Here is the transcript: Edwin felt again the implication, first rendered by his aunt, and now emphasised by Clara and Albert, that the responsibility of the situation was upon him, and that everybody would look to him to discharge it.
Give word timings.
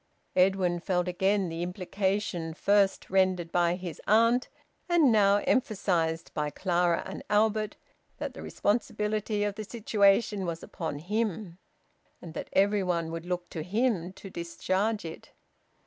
Edwin 0.35 0.79
felt 0.79 1.07
again 1.07 1.47
the 1.47 1.61
implication, 1.61 2.55
first 2.55 3.11
rendered 3.11 3.51
by 3.51 3.75
his 3.75 4.01
aunt, 4.07 4.49
and 4.89 5.11
now 5.11 5.37
emphasised 5.45 6.33
by 6.33 6.49
Clara 6.49 7.03
and 7.05 7.21
Albert, 7.29 7.75
that 8.17 8.33
the 8.33 8.41
responsibility 8.41 9.43
of 9.43 9.53
the 9.53 9.63
situation 9.63 10.47
was 10.47 10.63
upon 10.63 10.97
him, 10.97 11.59
and 12.19 12.33
that 12.33 12.49
everybody 12.53 13.09
would 13.11 13.27
look 13.27 13.47
to 13.51 13.61
him 13.61 14.11
to 14.13 14.31
discharge 14.31 15.05
it. 15.05 15.33